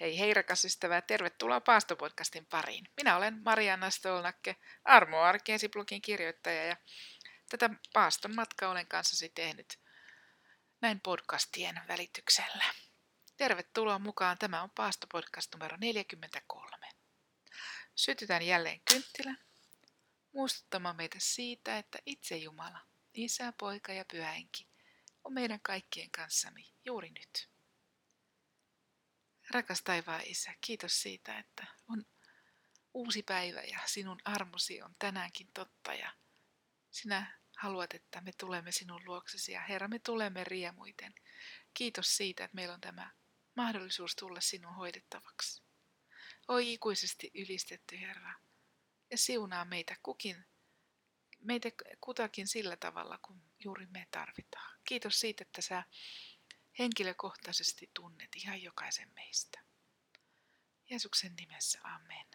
Hei 0.00 0.18
hei 0.18 0.34
rakas 0.34 0.64
ystävä, 0.64 1.00
tervetuloa 1.00 1.60
Paastopodcastin 1.60 2.46
pariin. 2.46 2.88
Minä 2.96 3.16
olen 3.16 3.42
Marianna 3.44 3.90
Stolnakke, 3.90 4.56
Armo 4.84 5.20
Arkeesi-blogin 5.20 6.02
kirjoittaja 6.02 6.64
ja 6.64 6.76
tätä 7.48 7.70
Paaston 7.92 8.34
matkaa 8.34 8.70
olen 8.70 8.86
kanssasi 8.86 9.28
tehnyt 9.28 9.78
näin 10.80 11.00
podcastien 11.00 11.80
välityksellä. 11.88 12.64
Tervetuloa 13.36 13.98
mukaan, 13.98 14.38
tämä 14.38 14.62
on 14.62 14.70
Paastopodcast 14.70 15.54
numero 15.54 15.76
43. 15.80 16.76
Sytytän 17.94 18.42
jälleen 18.42 18.80
kynttilän 18.92 19.38
muistuttamaan 20.32 20.96
meitä 20.96 21.16
siitä, 21.20 21.78
että 21.78 21.98
itse 22.06 22.36
Jumala, 22.36 22.80
Isä, 23.14 23.52
Poika 23.58 23.92
ja 23.92 24.04
Pyhähenki 24.12 24.68
on 25.24 25.32
meidän 25.32 25.60
kaikkien 25.62 26.10
kanssamme 26.10 26.60
juuri 26.84 27.10
nyt. 27.10 27.57
Rakas 29.50 29.82
taivaan 29.82 30.22
Isä, 30.24 30.54
kiitos 30.60 31.02
siitä, 31.02 31.38
että 31.38 31.66
on 31.88 32.04
uusi 32.94 33.22
päivä 33.22 33.60
ja 33.60 33.80
sinun 33.86 34.20
armosi 34.24 34.82
on 34.82 34.94
tänäänkin 34.98 35.48
totta 35.54 35.94
ja 35.94 36.12
sinä 36.90 37.40
haluat, 37.56 37.94
että 37.94 38.20
me 38.20 38.30
tulemme 38.38 38.72
sinun 38.72 39.02
luoksesi 39.04 39.52
ja 39.52 39.60
Herra, 39.60 39.88
me 39.88 39.98
tulemme 39.98 40.44
riemuiten. 40.44 41.14
Kiitos 41.74 42.16
siitä, 42.16 42.44
että 42.44 42.54
meillä 42.54 42.74
on 42.74 42.80
tämä 42.80 43.10
mahdollisuus 43.56 44.16
tulla 44.16 44.40
sinun 44.40 44.74
hoidettavaksi. 44.74 45.62
Oi 46.48 46.72
ikuisesti 46.72 47.30
ylistetty 47.34 48.00
Herra 48.00 48.34
ja 49.10 49.18
siunaa 49.18 49.64
meitä 49.64 49.96
kukin, 50.02 50.44
meitä 51.38 51.68
kutakin 52.00 52.48
sillä 52.48 52.76
tavalla, 52.76 53.18
kun 53.18 53.42
juuri 53.64 53.86
me 53.86 54.08
tarvitaan. 54.10 54.80
Kiitos 54.84 55.20
siitä, 55.20 55.42
että 55.42 55.62
sä 55.62 55.84
henkilökohtaisesti 56.78 57.90
tunnet 57.94 58.28
ihan 58.36 58.62
jokaisen 58.62 59.10
meistä. 59.14 59.60
Jeesuksen 60.90 61.36
nimessä, 61.36 61.78
amen. 61.82 62.26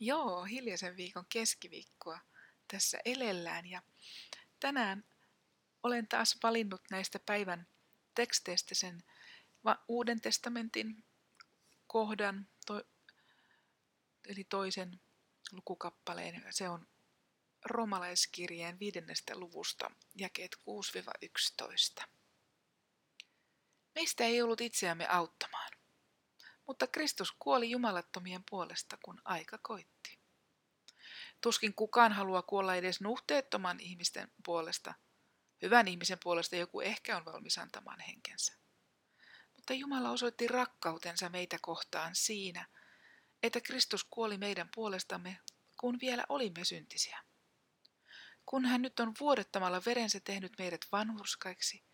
Joo, 0.00 0.44
hiljaisen 0.44 0.96
viikon 0.96 1.26
keskiviikkoa 1.28 2.20
tässä 2.68 2.98
elellään 3.04 3.66
ja 3.66 3.82
tänään 4.60 5.04
olen 5.82 6.08
taas 6.08 6.38
valinnut 6.42 6.82
näistä 6.90 7.18
päivän 7.18 7.66
teksteistä 8.14 8.74
sen 8.74 9.02
Uuden 9.88 10.20
testamentin 10.20 11.04
kohdan, 11.86 12.48
to, 12.66 12.82
eli 14.28 14.44
toisen 14.44 15.00
lukukappaleen. 15.52 16.44
Se 16.50 16.68
on 16.68 16.86
romalaiskirjeen 17.64 18.78
viidennestä 18.78 19.36
luvusta, 19.36 19.90
jakeet 20.14 20.56
6-11. 22.02 22.04
Meistä 23.94 24.24
ei 24.24 24.42
ollut 24.42 24.60
itseämme 24.60 25.06
auttamaan, 25.08 25.72
mutta 26.66 26.86
Kristus 26.86 27.32
kuoli 27.38 27.70
jumalattomien 27.70 28.44
puolesta, 28.50 28.98
kun 29.04 29.22
aika 29.24 29.58
koitti. 29.58 30.18
Tuskin 31.40 31.74
kukaan 31.74 32.12
haluaa 32.12 32.42
kuolla 32.42 32.74
edes 32.74 33.00
nuhteettoman 33.00 33.80
ihmisten 33.80 34.32
puolesta. 34.44 34.94
Hyvän 35.62 35.88
ihmisen 35.88 36.18
puolesta 36.22 36.56
joku 36.56 36.80
ehkä 36.80 37.16
on 37.16 37.24
valmis 37.24 37.58
antamaan 37.58 38.00
henkensä. 38.00 38.52
Mutta 39.54 39.74
Jumala 39.74 40.10
osoitti 40.10 40.48
rakkautensa 40.48 41.28
meitä 41.28 41.58
kohtaan 41.62 42.14
siinä, 42.14 42.66
että 43.42 43.60
Kristus 43.60 44.04
kuoli 44.04 44.38
meidän 44.38 44.68
puolestamme, 44.74 45.38
kun 45.80 45.98
vielä 46.00 46.24
olimme 46.28 46.64
syntisiä. 46.64 47.22
Kun 48.46 48.64
hän 48.64 48.82
nyt 48.82 49.00
on 49.00 49.12
vuodettamalla 49.20 49.82
verensä 49.86 50.20
tehnyt 50.20 50.52
meidät 50.58 50.86
vanhurskaiksi, 50.92 51.84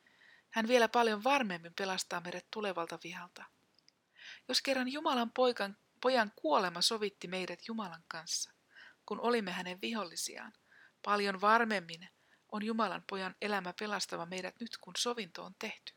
hän 0.51 0.69
vielä 0.69 0.89
paljon 0.89 1.25
varmemmin 1.25 1.75
pelastaa 1.75 2.21
meidät 2.21 2.47
tulevalta 2.51 2.99
vihalta. 3.05 3.45
Jos 4.49 4.63
kerran 4.63 4.89
Jumalan 4.89 5.31
poikan, 5.31 5.77
pojan 6.01 6.33
kuolema 6.37 6.83
sovitti 6.83 7.29
meidät 7.29 7.61
Jumalan 7.69 8.05
kanssa, 8.09 8.53
kun 9.07 9.21
olimme 9.21 9.53
hänen 9.53 9.81
vihollisiaan, 9.81 10.53
paljon 11.05 11.41
varmemmin 11.41 12.09
on 12.53 12.63
Jumalan 12.63 13.05
pojan 13.11 13.37
elämä 13.41 13.75
pelastava 13.81 14.27
meidät 14.27 14.61
nyt, 14.61 14.79
kun 14.81 14.95
sovinto 14.99 15.45
on 15.45 15.55
tehty. 15.59 15.93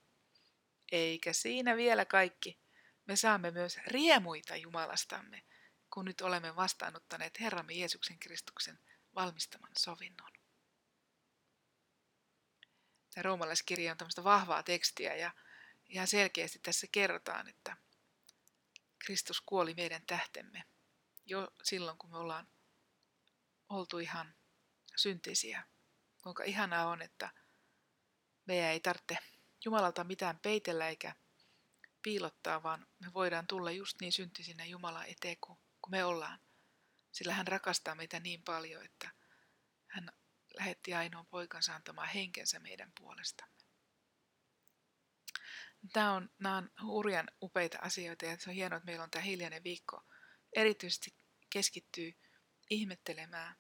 Eikä 0.92 1.34
siinä 1.34 1.78
vielä 1.78 2.06
kaikki. 2.06 2.60
Me 3.06 3.16
saamme 3.16 3.52
myös 3.52 3.78
riemuita 3.88 4.56
Jumalastamme, 4.56 5.44
kun 5.94 6.06
nyt 6.06 6.22
olemme 6.22 6.56
vastaanottaneet 6.56 7.40
Herramme 7.40 7.74
Jeesuksen 7.74 8.20
Kristuksen 8.20 8.80
valmistaman 9.16 9.72
sovinnon. 9.78 10.31
Tämä 13.14 13.24
roomalaiskirja 13.24 13.92
on 13.92 13.98
tämmöistä 13.98 14.24
vahvaa 14.24 14.64
tekstiä 14.64 15.16
ja 15.16 15.32
ihan 15.90 16.08
selkeästi 16.08 16.60
tässä 16.60 16.88
kerrotaan, 16.92 17.48
että 17.48 17.78
Kristus 19.06 19.42
kuoli 19.42 19.74
meidän 19.74 20.06
tähtemme 20.06 20.64
jo 21.26 21.52
silloin, 21.64 21.98
kun 21.98 22.10
me 22.10 22.18
ollaan 22.18 22.48
oltu 23.70 24.00
ihan 24.00 24.36
syntisiä. 24.96 25.64
Kuinka 26.24 26.44
ihanaa 26.44 26.88
on, 26.88 27.02
että 27.02 27.30
meidän 28.46 28.70
ei 28.70 28.80
tarvitse 28.80 29.18
Jumalalta 29.66 30.04
mitään 30.04 30.40
peitellä 30.40 30.90
eikä 30.90 31.16
piilottaa, 32.02 32.64
vaan 32.64 32.88
me 33.00 33.14
voidaan 33.14 33.48
tulla 33.48 33.72
just 33.72 33.98
niin 34.02 34.12
syntisinä 34.12 34.66
Jumala 34.66 35.06
eteen 35.06 35.38
kuin, 35.42 35.60
me 35.90 36.06
ollaan. 36.06 36.40
Sillä 37.12 37.34
hän 37.34 37.48
rakastaa 37.48 37.96
meitä 37.96 38.20
niin 38.20 38.44
paljon, 38.44 38.86
että 38.86 39.12
lähetti 40.62 40.94
ainoan 40.94 41.26
poikansa 41.26 41.76
antamaan 41.76 42.10
henkensä 42.10 42.60
meidän 42.60 42.92
puolestamme. 43.00 43.56
Tämä 45.94 46.14
on, 46.14 46.30
nämä 46.40 46.58
on 46.58 46.72
hurjan 46.82 47.32
upeita 47.42 47.78
asioita 47.82 48.26
ja 48.26 48.38
se 48.40 48.50
on 48.50 48.56
hienoa, 48.56 48.78
että 48.78 48.86
meillä 48.86 49.04
on 49.04 49.12
tämä 49.12 49.24
hiljainen 49.24 49.64
viikko. 49.64 50.04
Erityisesti 50.56 51.16
keskittyy 51.50 52.14
ihmettelemään 52.70 53.56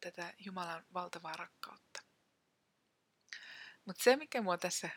tätä 0.00 0.34
Jumalan 0.38 0.86
valtavaa 0.94 1.32
rakkautta. 1.32 2.00
Mutta 3.84 4.02
se, 4.02 4.16
mikä 4.16 4.42
mua 4.42 4.58
tässä 4.58 4.90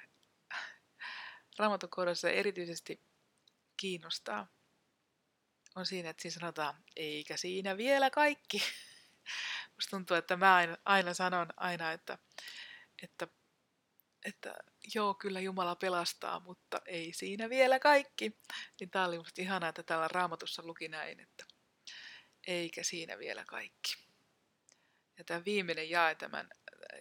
raamatukohdassa 1.57 2.29
erityisesti 2.29 3.01
kiinnostaa, 3.77 4.47
on 5.75 5.85
siinä, 5.85 6.09
että 6.09 6.21
siinä 6.21 6.33
sanotaan, 6.33 6.83
eikä 6.95 7.37
siinä 7.37 7.77
vielä 7.77 8.09
kaikki. 8.09 8.63
Musta 9.75 9.89
tuntuu, 9.89 10.17
että 10.17 10.37
mä 10.37 10.55
aina, 10.55 10.77
aina 10.85 11.13
sanon 11.13 11.47
aina, 11.57 11.91
että, 11.91 12.17
että, 13.03 13.27
että 14.25 14.55
joo, 14.95 15.13
kyllä 15.13 15.39
Jumala 15.39 15.75
pelastaa, 15.75 16.39
mutta 16.39 16.81
ei 16.85 17.13
siinä 17.13 17.49
vielä 17.49 17.79
kaikki. 17.79 18.39
Niin 18.79 18.89
tää 18.89 19.05
oli 19.05 19.17
musta 19.17 19.41
ihanaa, 19.41 19.69
että 19.69 19.83
täällä 19.83 20.07
raamatussa 20.07 20.63
luki 20.65 20.87
näin, 20.87 21.19
että 21.19 21.45
eikä 22.47 22.83
siinä 22.83 23.17
vielä 23.17 23.45
kaikki. 23.45 24.05
Ja 25.17 25.23
tämä 25.23 25.45
viimeinen 25.45 25.89
jae 25.89 26.15
tämän 26.15 26.49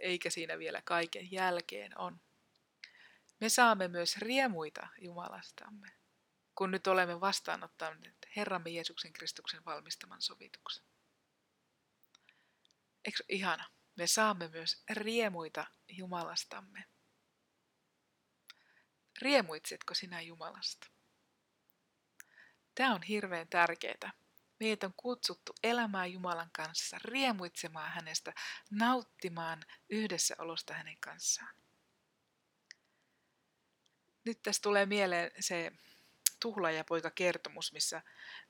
eikä 0.01 0.31
siinä 0.31 0.59
vielä 0.59 0.83
kaiken 0.83 1.33
jälkeen 1.33 1.99
on. 1.99 2.21
Me 3.41 3.49
saamme 3.49 3.89
myös 3.89 4.17
riemuita 4.19 4.89
Jumalastamme, 4.99 5.93
kun 6.55 6.71
nyt 6.71 6.87
olemme 6.87 7.21
vastaanottaneet 7.21 8.17
Herramme 8.37 8.71
Jeesuksen 8.71 9.13
Kristuksen 9.13 9.65
valmistaman 9.65 10.23
sovituksen. 10.23 10.85
Eikö 13.05 13.25
ihana? 13.29 13.71
Me 13.97 14.07
saamme 14.07 14.49
myös 14.49 14.83
riemuita 14.91 15.67
Jumalastamme. 15.89 16.85
Riemuitsetko 19.19 19.95
sinä 19.95 20.21
Jumalasta? 20.21 20.87
Tämä 22.75 22.95
on 22.95 23.03
hirveän 23.03 23.49
tärkeää. 23.49 24.13
Meitä 24.61 24.87
on 24.87 24.95
kutsuttu 24.97 25.53
elämään 25.63 26.13
Jumalan 26.13 26.51
kanssa, 26.53 26.99
riemuitsemaan 27.05 27.93
hänestä, 27.93 28.33
nauttimaan 28.71 29.65
yhdessäolosta 29.91 30.75
hänen 30.75 31.01
kanssaan. 31.01 31.55
Nyt 34.25 34.43
tässä 34.43 34.63
tulee 34.63 34.87
mieleen 34.87 35.31
se 35.41 35.73
tuhlaajapoika 36.45 37.11
kertomus, 37.11 37.73
missä, 37.73 38.03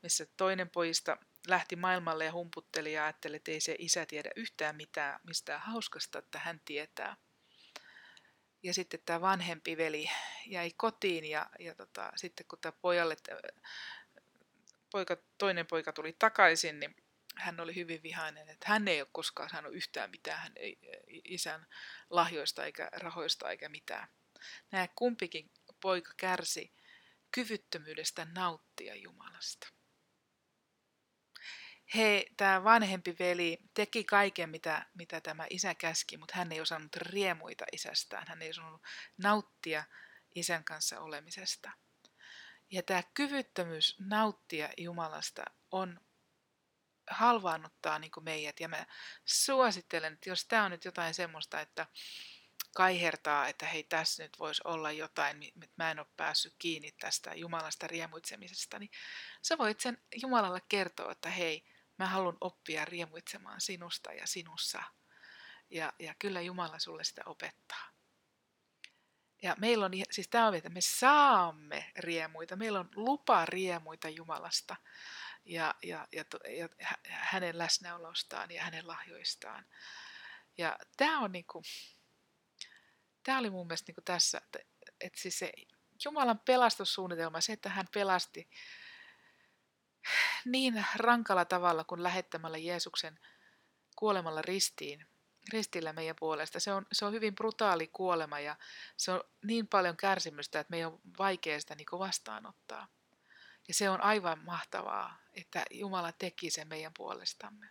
missä 0.03 0.27
toinen 0.37 0.71
pojista 0.71 1.17
lähti 1.47 1.77
maailmalle 1.77 2.25
ja 2.25 2.33
humputteli 2.33 2.93
ja 2.93 3.05
ajatteli, 3.05 3.37
että 3.37 3.51
ei 3.51 3.61
se 3.61 3.77
isä 3.79 4.07
tiedä 4.07 4.31
yhtään 4.37 4.77
mitään 4.77 5.21
mistään 5.27 5.61
hauskasta, 5.61 6.19
että 6.19 6.39
hän 6.39 6.61
tietää. 6.65 7.17
Ja 8.63 8.75
sitten 8.75 9.01
tämä 9.07 9.21
vanhempi 9.21 9.77
veli 9.77 10.11
jäi 10.47 10.71
kotiin 10.77 11.25
ja, 11.25 11.47
ja 11.59 11.75
tota, 11.75 12.13
sitten 12.17 12.47
kun 12.47 12.59
tämä 12.61 12.73
pojalle, 12.73 13.17
poika, 14.91 15.17
toinen 15.39 15.67
poika 15.67 15.93
tuli 15.93 16.17
takaisin, 16.19 16.81
niin 16.81 16.97
hän 17.37 17.61
oli 17.61 17.75
hyvin 17.75 18.03
vihainen, 18.03 18.49
että 18.49 18.67
hän 18.69 18.89
ei 18.89 19.01
ole 19.01 19.09
koskaan 19.13 19.51
saanut 19.51 19.75
yhtään 19.75 20.11
mitään 20.11 20.41
hän 20.41 20.53
ei, 20.57 20.79
isän 21.25 21.67
lahjoista 22.11 22.65
eikä 22.65 22.89
rahoista 22.93 23.51
eikä 23.51 23.69
mitään. 23.69 24.09
Nämä 24.71 24.89
kumpikin 24.97 25.51
poika 25.81 26.15
kärsi 26.17 26.73
kyvyttömyydestä 27.35 28.25
nauttia 28.25 28.95
Jumalasta. 28.95 29.69
He, 31.95 32.27
tämä 32.37 32.65
vanhempi 32.65 33.17
veli 33.19 33.59
teki 33.75 34.05
kaiken, 34.05 34.51
mitä, 34.51 34.87
mitä 34.95 35.21
tämä 35.21 35.47
isä 35.51 35.75
käski, 35.75 36.17
mutta 36.17 36.35
hän 36.37 36.53
ei 36.53 36.61
osannut 36.61 36.97
riemuita 36.97 37.65
isästään. 37.73 38.25
Hän 38.29 38.43
ei 38.43 38.51
osannut 38.51 38.83
nauttia 39.19 39.85
isän 40.35 40.65
kanssa 40.65 41.01
olemisesta. 41.01 41.71
Ja 42.71 42.83
tämä 42.83 43.03
kyvyttömyys 43.15 43.97
nauttia 44.01 44.69
Jumalasta 44.77 45.45
on 45.71 46.01
halvaannuttaa 47.11 47.99
niin 47.99 48.11
meidät. 48.21 48.61
Ja 48.61 48.69
mä 48.69 48.87
suosittelen, 49.25 50.13
että 50.13 50.31
jos 50.31 50.47
tämä 50.47 50.65
on 50.65 50.71
nyt 50.71 50.85
jotain 50.85 51.15
semmoista, 51.15 51.61
että 51.61 51.87
kaihertaa, 52.75 53.49
että 53.49 53.67
hei 53.67 53.83
tässä 53.83 54.23
nyt 54.23 54.39
voisi 54.39 54.63
olla 54.65 54.93
jotain, 54.93 55.43
että 55.43 55.75
mä 55.77 55.91
en 55.91 55.99
ole 55.99 56.07
päässyt 56.17 56.55
kiinni 56.59 56.93
tästä 56.93 57.35
Jumalasta 57.35 57.87
riemuitsemisesta, 57.87 58.79
niin 58.79 58.91
sä 59.43 59.59
voit 59.59 59.81
sen 59.81 59.99
Jumalalle 60.23 60.61
kertoa, 60.69 61.13
että 61.13 61.31
hei, 61.31 61.65
mä 61.99 62.07
haluan 62.07 62.37
oppia 62.41 62.85
riemuitsemaan 62.85 63.61
sinusta 63.61 64.13
ja 64.13 64.27
sinussa. 64.27 64.83
Ja, 65.71 65.93
ja 65.99 66.15
kyllä 66.19 66.41
Jumala 66.41 66.79
sulle 66.79 67.05
sitä 67.05 67.23
opettaa. 67.27 67.91
Ja 69.43 69.57
meillä 69.59 69.85
on, 69.85 69.93
siis 70.11 70.29
tämä 70.29 70.47
on, 70.47 70.55
että 70.55 70.69
me 70.69 70.81
saamme 70.81 71.93
riemuita, 71.97 72.57
meillä 72.57 72.81
on 72.81 72.91
lupa 72.97 73.45
riemuita 73.45 74.09
Jumalasta 74.09 74.77
ja, 75.45 75.75
ja, 75.83 76.09
ja, 76.13 76.25
ja 76.79 76.89
hänen 77.05 77.59
läsnäolostaan 77.59 78.51
ja 78.51 78.65
hänen 78.65 78.89
lahjoistaan. 78.89 79.67
Ja 80.59 80.79
tämä 80.97 81.21
on 81.21 81.33
niinku, 81.33 81.63
tämä 83.25 83.39
oli 83.39 83.51
mun 83.51 83.67
mielestä 83.67 83.89
niinku 83.89 84.03
tässä, 84.03 84.39
että, 84.39 84.59
että 85.01 85.21
siis 85.21 85.39
se 85.39 85.53
Jumalan 86.05 86.39
pelastussuunnitelma, 86.39 87.41
se, 87.41 87.53
että 87.53 87.69
hän 87.69 87.87
pelasti 87.95 88.51
niin 90.45 90.87
rankalla 90.97 91.45
tavalla 91.45 91.85
kuin 91.85 92.03
lähettämällä 92.03 92.59
Jeesuksen 92.59 93.21
kuolemalla 93.97 94.43
ristiin, 94.43 95.07
ristillä 95.53 95.93
meidän 95.93 96.17
puolesta. 96.19 96.61
Se 96.61 96.73
on, 96.73 96.87
se 96.93 97.05
on 97.05 97.13
hyvin 97.13 97.35
brutaali 97.35 97.87
kuolema 97.87 98.41
ja 98.41 98.57
se 98.97 99.13
on 99.13 99.21
niin 99.45 99.67
paljon 99.67 99.97
kärsimystä, 99.97 100.61
että 100.61 100.71
meidän 100.71 100.93
on 100.93 101.01
vaikea 101.19 101.61
sitä 101.61 101.75
niin 101.75 101.87
vastaanottaa. 101.93 102.89
Ja 103.69 103.75
se 103.75 103.91
on 103.91 104.01
aivan 104.01 104.39
mahtavaa, 104.39 105.19
että 105.33 105.65
Jumala 105.71 106.13
teki 106.13 106.51
sen 106.51 106.69
meidän 106.69 106.93
puolestamme. 106.97 107.67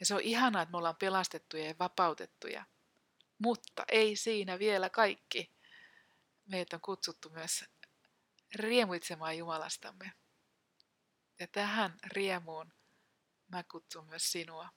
Ja 0.00 0.06
se 0.06 0.14
on 0.14 0.20
ihanaa, 0.20 0.62
että 0.62 0.70
me 0.70 0.78
ollaan 0.78 0.96
pelastettuja 0.96 1.64
ja 1.64 1.74
vapautettuja. 1.78 2.64
Mutta 3.38 3.84
ei 3.88 4.16
siinä 4.16 4.58
vielä 4.58 4.90
kaikki. 4.90 5.52
Meitä 6.44 6.76
on 6.76 6.80
kutsuttu 6.80 7.30
myös 7.30 7.64
riemuitsemaan 8.54 9.38
Jumalastamme. 9.38 10.12
Ja 11.38 11.46
tähän 11.46 11.98
riemuun 12.06 12.72
mä 13.48 13.64
kutsun 13.64 14.06
myös 14.06 14.32
sinua. 14.32 14.68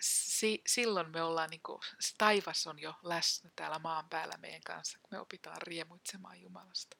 Si- 0.00 0.62
silloin 0.66 1.10
me 1.10 1.22
ollaan, 1.22 1.50
niin 1.50 1.62
kuin, 1.62 1.80
taivas 2.18 2.66
on 2.66 2.78
jo 2.78 2.94
läsnä 3.02 3.50
täällä 3.56 3.78
maan 3.78 4.08
päällä 4.08 4.36
meidän 4.36 4.62
kanssa, 4.62 4.98
kun 4.98 5.08
me 5.10 5.20
opitaan 5.20 5.62
riemuitsemaan 5.62 6.40
Jumalasta. 6.40 6.96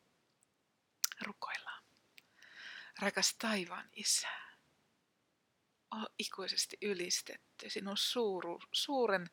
Rukoillaan. 1.21 1.85
Rakas 3.01 3.35
taivaan 3.39 3.89
Isä, 3.93 4.29
ikuisesti 6.19 6.79
ylistetty 6.83 7.71
sinun 7.71 7.97
suuru, 7.97 8.61
suuren 8.73 9.31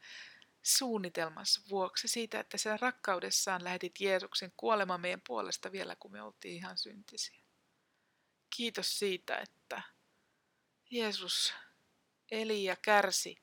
suunnitelmassa 0.63 1.62
vuoksi 1.69 2.07
siitä, 2.07 2.40
että 2.40 2.57
sen 2.57 2.80
rakkaudessaan 2.80 3.63
lähetit 3.63 4.00
Jeesuksen 4.00 4.52
kuolemaan 4.57 5.02
meidän 5.02 5.22
puolesta 5.28 5.72
vielä, 5.72 5.96
kun 5.96 6.12
me 6.12 6.22
oltiin 6.22 6.56
ihan 6.56 6.78
syntisiä. 6.78 7.42
Kiitos 8.56 9.00
siitä, 9.00 9.38
että 9.38 9.81
Jeesus 10.92 11.54
eli 12.31 12.63
ja 12.63 12.75
kärsi 12.75 13.38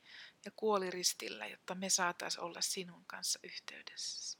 ja 0.44 0.50
kuoli 0.56 0.90
ristillä, 0.90 1.46
jotta 1.46 1.74
me 1.74 1.90
saataisiin 1.90 2.44
olla 2.44 2.60
sinun 2.60 3.06
kanssa 3.06 3.38
yhteydessä. 3.42 4.38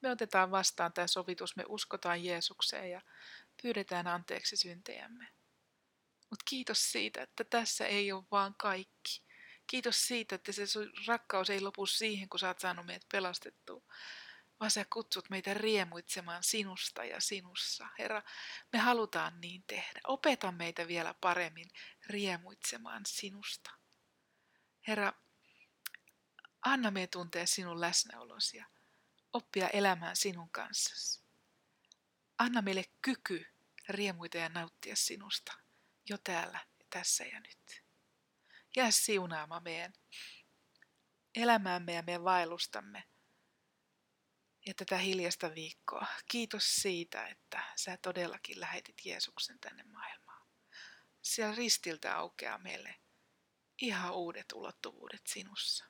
Me 0.00 0.10
otetaan 0.10 0.50
vastaan 0.50 0.92
tämä 0.92 1.06
sovitus, 1.06 1.56
me 1.56 1.64
uskotaan 1.68 2.24
Jeesukseen 2.24 2.90
ja 2.90 3.00
pyydetään 3.62 4.06
anteeksi 4.06 4.56
syntejämme. 4.56 5.39
Mutta 6.30 6.44
kiitos 6.44 6.92
siitä, 6.92 7.22
että 7.22 7.44
tässä 7.44 7.86
ei 7.86 8.12
ole 8.12 8.24
vaan 8.30 8.54
kaikki. 8.58 9.22
Kiitos 9.66 10.06
siitä, 10.06 10.34
että 10.34 10.52
se 10.52 10.62
rakkaus 11.06 11.50
ei 11.50 11.60
lopu 11.60 11.86
siihen, 11.86 12.28
kun 12.28 12.40
sä 12.40 12.48
oot 12.48 12.58
saanut 12.58 12.86
meidät 12.86 13.08
pelastettua, 13.12 13.82
vaan 14.60 14.70
sä 14.70 14.84
kutsut 14.92 15.30
meitä 15.30 15.54
riemuitsemaan 15.54 16.44
sinusta 16.44 17.04
ja 17.04 17.20
sinussa. 17.20 17.88
Herra, 17.98 18.22
me 18.72 18.78
halutaan 18.78 19.40
niin 19.40 19.64
tehdä. 19.66 20.00
Opeta 20.06 20.52
meitä 20.52 20.88
vielä 20.88 21.14
paremmin 21.20 21.70
riemuitsemaan 22.06 23.02
sinusta. 23.06 23.70
Herra, 24.88 25.12
anna 26.62 26.90
me 26.90 27.06
tuntea 27.06 27.46
sinun 27.46 27.80
läsnäolosi 27.80 28.56
ja 28.56 28.66
oppia 29.32 29.68
elämään 29.68 30.16
sinun 30.16 30.50
kanssasi. 30.50 31.24
Anna 32.38 32.62
meille 32.62 32.84
kyky 33.02 33.46
riemuita 33.88 34.38
ja 34.38 34.48
nauttia 34.48 34.96
sinusta 34.96 35.52
jo 36.10 36.18
täällä, 36.24 36.66
tässä 36.90 37.24
ja 37.24 37.40
nyt. 37.40 37.84
Jää 38.76 38.90
siunaamaan 38.90 39.62
meidän 39.62 39.92
elämäämme 41.34 41.92
ja 41.92 42.02
meidän 42.02 42.24
vaellustamme 42.24 43.04
ja 44.66 44.74
tätä 44.74 44.98
hiljasta 44.98 45.54
viikkoa. 45.54 46.06
Kiitos 46.30 46.74
siitä, 46.74 47.26
että 47.26 47.62
sä 47.76 47.96
todellakin 47.96 48.60
lähetit 48.60 48.96
Jeesuksen 49.04 49.60
tänne 49.60 49.82
maailmaan. 49.82 50.46
Siellä 51.22 51.54
ristiltä 51.54 52.16
aukeaa 52.16 52.58
meille 52.58 53.00
ihan 53.82 54.14
uudet 54.14 54.52
ulottuvuudet 54.52 55.26
sinussa. 55.26 55.84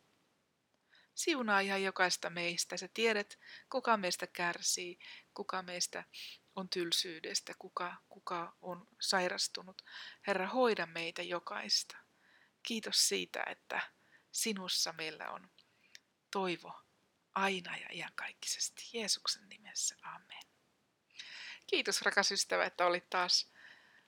Siunaa 1.15 1.61
ihan 1.61 1.83
jokaista 1.83 2.31
meistä. 2.31 2.77
Sä 2.77 2.89
tiedät, 2.95 3.39
kuka 3.71 3.97
meistä 3.97 4.27
kärsii, 4.27 4.99
kuka 5.35 5.63
meistä 5.63 6.05
on 6.61 6.69
tylsyydestä, 6.69 7.55
kuka, 7.59 7.97
kuka 8.09 8.57
on 8.61 8.87
sairastunut. 9.01 9.83
Herra, 10.27 10.47
hoida 10.47 10.87
meitä 10.87 11.23
jokaista. 11.23 11.97
Kiitos 12.63 13.09
siitä, 13.09 13.45
että 13.47 13.81
sinussa 14.33 14.93
meillä 14.93 15.31
on 15.31 15.51
toivo 16.31 16.81
aina 17.35 17.77
ja 17.77 17.87
iankaikkisesti. 17.93 18.83
Jeesuksen 18.93 19.49
nimessä. 19.49 19.97
Amen. 20.03 20.43
Kiitos 21.67 22.03
rakas 22.03 22.33
ystävä, 22.33 22.65
että 22.65 22.87
olit 22.87 23.11
taas 23.11 23.53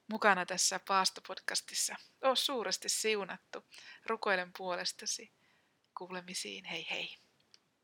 mukana 0.06 0.46
tässä 0.46 0.80
Paastopodcastissa. 0.88 1.96
Oot 2.22 2.38
suuresti 2.38 2.88
siunattu. 2.88 3.64
Rukoilen 4.06 4.52
puolestasi. 4.56 5.32
Kuulemisiin. 5.98 6.64
Hei 6.64 6.86
hei. 6.90 7.21